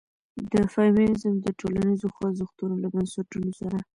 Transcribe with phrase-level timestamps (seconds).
[0.51, 3.77] د فيمنيزم د ټولنيزو خوځښتونو له بنسټونو سره